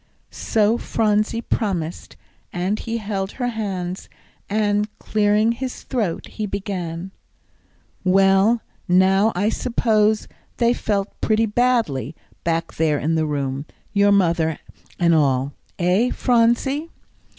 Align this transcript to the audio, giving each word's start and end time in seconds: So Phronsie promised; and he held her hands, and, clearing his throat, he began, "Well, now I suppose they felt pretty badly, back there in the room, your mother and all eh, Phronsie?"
So 0.31 0.79
Phronsie 0.79 1.43
promised; 1.43 2.15
and 2.51 2.79
he 2.79 2.97
held 2.97 3.33
her 3.33 3.49
hands, 3.49 4.09
and, 4.49 4.89
clearing 4.97 5.51
his 5.51 5.83
throat, 5.83 6.25
he 6.25 6.47
began, 6.47 7.11
"Well, 8.03 8.63
now 8.87 9.31
I 9.35 9.49
suppose 9.49 10.27
they 10.57 10.73
felt 10.73 11.21
pretty 11.21 11.45
badly, 11.45 12.15
back 12.43 12.73
there 12.77 12.97
in 12.97 13.13
the 13.13 13.27
room, 13.27 13.67
your 13.93 14.11
mother 14.11 14.57
and 14.97 15.13
all 15.13 15.53
eh, 15.77 16.09
Phronsie?" 16.09 16.89